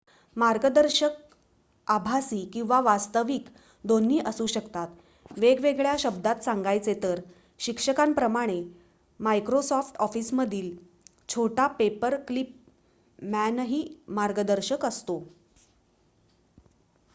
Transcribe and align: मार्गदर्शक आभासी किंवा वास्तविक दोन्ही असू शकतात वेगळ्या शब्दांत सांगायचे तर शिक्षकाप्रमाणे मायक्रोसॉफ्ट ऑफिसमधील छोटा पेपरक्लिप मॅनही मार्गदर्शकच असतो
मार्गदर्शक 0.37 1.17
आभासी 1.87 2.39
किंवा 2.53 2.79
वास्तविक 2.79 3.49
दोन्ही 3.83 4.19
असू 4.25 4.45
शकतात 4.45 5.37
वेगळ्या 5.39 5.93
शब्दांत 5.99 6.41
सांगायचे 6.43 6.93
तर 7.03 7.19
शिक्षकाप्रमाणे 7.59 8.61
मायक्रोसॉफ्ट 9.19 9.97
ऑफिसमधील 9.99 10.75
छोटा 11.29 11.67
पेपरक्लिप 11.79 12.55
मॅनही 13.19 13.83
मार्गदर्शकच 14.11 14.85
असतो 14.85 15.19